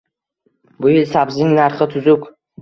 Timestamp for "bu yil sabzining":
0.85-1.53